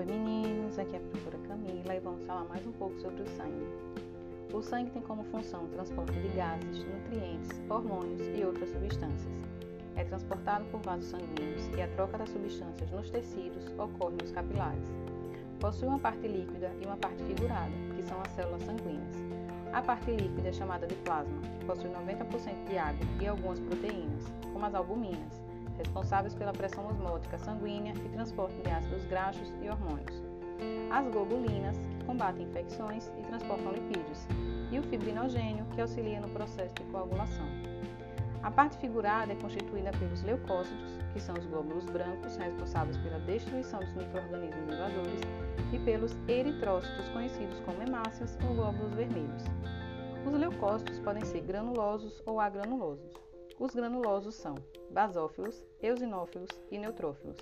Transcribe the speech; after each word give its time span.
Oi 0.00 0.06
meninos, 0.06 0.78
aqui 0.78 0.96
é 0.96 0.98
a 0.98 1.02
professora 1.02 1.36
Camila 1.46 1.94
e 1.94 2.00
vamos 2.00 2.24
falar 2.24 2.44
mais 2.44 2.66
um 2.66 2.72
pouco 2.72 2.98
sobre 3.00 3.20
o 3.20 3.26
sangue. 3.36 3.66
O 4.50 4.62
sangue 4.62 4.90
tem 4.92 5.02
como 5.02 5.22
função 5.24 5.64
o 5.64 5.68
transporte 5.68 6.18
de 6.18 6.28
gases, 6.28 6.86
nutrientes, 6.86 7.60
hormônios 7.68 8.22
e 8.34 8.42
outras 8.42 8.70
substâncias. 8.70 9.44
É 9.96 10.04
transportado 10.04 10.64
por 10.70 10.80
vasos 10.80 11.10
sanguíneos 11.10 11.68
e 11.76 11.82
a 11.82 11.88
troca 11.88 12.16
das 12.16 12.30
substâncias 12.30 12.90
nos 12.90 13.10
tecidos 13.10 13.66
ocorre 13.78 14.16
nos 14.22 14.32
capilares. 14.32 14.88
Possui 15.60 15.88
uma 15.88 15.98
parte 15.98 16.26
líquida 16.26 16.72
e 16.80 16.86
uma 16.86 16.96
parte 16.96 17.22
figurada, 17.24 17.70
que 17.94 18.02
são 18.02 18.18
as 18.22 18.32
células 18.32 18.62
sanguíneas. 18.62 19.16
A 19.74 19.82
parte 19.82 20.12
líquida 20.12 20.48
é 20.48 20.52
chamada 20.54 20.86
de 20.86 20.94
plasma, 20.94 21.42
possui 21.66 21.90
90% 21.90 22.70
de 22.70 22.78
água 22.78 23.06
e 23.20 23.26
algumas 23.26 23.60
proteínas, 23.60 24.32
como 24.50 24.64
as 24.64 24.74
albuminas, 24.74 25.49
responsáveis 25.80 26.34
pela 26.34 26.52
pressão 26.52 26.86
osmótica 26.86 27.38
sanguínea 27.38 27.94
e 27.94 28.08
transporte 28.10 28.56
de 28.62 28.70
ácidos 28.70 29.04
graxos 29.06 29.52
e 29.62 29.68
hormônios. 29.68 30.22
As 30.90 31.06
globulinas, 31.08 31.76
que 31.98 32.04
combatem 32.04 32.46
infecções 32.46 33.10
e 33.18 33.22
transportam 33.22 33.72
lipídios, 33.72 34.26
e 34.70 34.78
o 34.78 34.82
fibrinogênio, 34.82 35.64
que 35.74 35.80
auxilia 35.80 36.20
no 36.20 36.28
processo 36.28 36.74
de 36.74 36.84
coagulação. 36.84 37.46
A 38.42 38.50
parte 38.50 38.78
figurada 38.78 39.32
é 39.32 39.36
constituída 39.36 39.90
pelos 39.98 40.22
leucócitos, 40.22 40.98
que 41.12 41.20
são 41.20 41.34
os 41.34 41.44
glóbulos 41.46 41.84
brancos 41.86 42.36
responsáveis 42.36 42.96
pela 42.98 43.18
destruição 43.20 43.80
dos 43.80 43.94
microrganismos 43.94 44.72
invasores, 44.72 45.20
e 45.72 45.78
pelos 45.78 46.16
eritrócitos, 46.26 47.08
conhecidos 47.10 47.60
como 47.60 47.82
hemácias 47.82 48.36
ou 48.48 48.54
glóbulos 48.54 48.94
vermelhos. 48.94 49.44
Os 50.26 50.32
leucócitos 50.32 50.98
podem 51.00 51.24
ser 51.24 51.40
granulosos 51.42 52.22
ou 52.26 52.40
agranulosos. 52.40 53.29
Os 53.60 53.74
granulosos 53.74 54.36
são 54.36 54.54
basófilos, 54.90 55.62
eosinófilos 55.82 56.48
e 56.70 56.78
neutrófilos. 56.78 57.36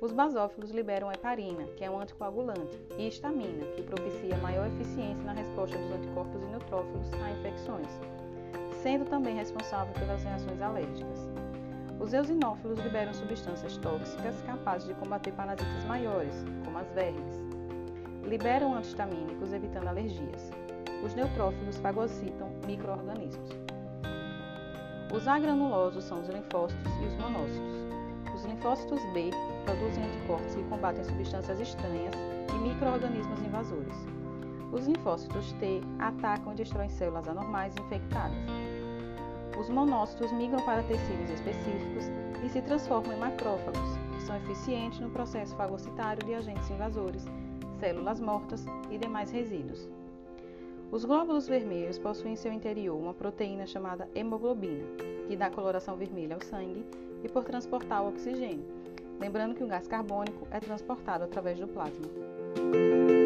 Os 0.00 0.12
basófilos 0.12 0.70
liberam 0.70 1.10
heparina, 1.10 1.64
que 1.76 1.82
é 1.82 1.90
um 1.90 1.98
anticoagulante, 1.98 2.78
e 2.96 3.08
histamina, 3.08 3.66
que 3.74 3.82
propicia 3.82 4.36
maior 4.36 4.68
eficiência 4.68 5.24
na 5.24 5.32
resposta 5.32 5.76
dos 5.76 5.90
anticorpos 5.90 6.40
e 6.40 6.46
neutrófilos 6.46 7.12
a 7.14 7.30
infecções, 7.32 7.88
sendo 8.84 9.04
também 9.06 9.34
responsável 9.34 9.92
pelas 9.94 10.22
reações 10.22 10.62
alérgicas. 10.62 11.28
Os 11.98 12.12
eosinófilos 12.12 12.78
liberam 12.78 13.12
substâncias 13.12 13.76
tóxicas 13.78 14.40
capazes 14.42 14.86
de 14.86 14.94
combater 14.94 15.32
parasitas 15.32 15.84
maiores, 15.86 16.34
como 16.64 16.78
as 16.78 16.88
vermes. 16.92 17.42
Liberam 18.22 18.76
antihistamínicos, 18.76 19.52
evitando 19.52 19.88
alergias. 19.88 20.52
Os 21.04 21.16
neutrófilos 21.16 21.78
fagocitam 21.78 22.48
microorganismos. 22.64 23.61
Os 25.12 25.28
agranulosos 25.28 26.04
são 26.04 26.22
os 26.22 26.28
linfócitos 26.28 26.90
e 27.02 27.04
os 27.04 27.14
monócitos. 27.16 27.82
Os 28.34 28.44
linfócitos 28.46 28.98
B 29.12 29.30
produzem 29.66 30.04
anticorpos 30.04 30.54
que 30.54 30.62
combatem 30.64 31.04
substâncias 31.04 31.60
estranhas 31.60 32.14
e 32.48 32.58
microorganismos 32.58 33.38
invasores. 33.42 33.94
Os 34.72 34.86
linfócitos 34.86 35.52
T 35.60 35.82
atacam 35.98 36.54
e 36.54 36.56
destroem 36.56 36.88
células 36.88 37.28
anormais 37.28 37.74
infectadas. 37.76 38.38
Os 39.60 39.68
monócitos 39.68 40.32
migram 40.32 40.64
para 40.64 40.82
tecidos 40.84 41.28
específicos 41.28 42.04
e 42.42 42.48
se 42.48 42.62
transformam 42.62 43.12
em 43.12 43.20
macrófagos, 43.20 43.98
que 44.14 44.22
são 44.22 44.34
eficientes 44.36 44.98
no 44.98 45.10
processo 45.10 45.54
fagocitário 45.56 46.24
de 46.26 46.32
agentes 46.32 46.70
invasores, 46.70 47.26
células 47.78 48.18
mortas 48.18 48.64
e 48.90 48.96
demais 48.96 49.30
resíduos. 49.30 49.86
Os 50.92 51.06
glóbulos 51.06 51.48
vermelhos 51.48 51.98
possuem 51.98 52.34
em 52.34 52.36
seu 52.36 52.52
interior 52.52 52.94
uma 52.94 53.14
proteína 53.14 53.66
chamada 53.66 54.06
hemoglobina, 54.14 54.84
que 55.26 55.34
dá 55.34 55.48
coloração 55.48 55.96
vermelha 55.96 56.34
ao 56.34 56.42
sangue 56.42 56.84
e 57.24 57.28
por 57.30 57.44
transportar 57.44 58.04
o 58.04 58.10
oxigênio, 58.10 58.66
lembrando 59.18 59.54
que 59.54 59.64
o 59.64 59.66
gás 59.66 59.88
carbônico 59.88 60.46
é 60.50 60.60
transportado 60.60 61.24
através 61.24 61.58
do 61.58 61.66
plasma. 61.66 63.21